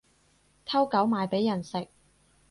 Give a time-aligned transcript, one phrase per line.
[0.65, 1.87] 偷狗賣畀人食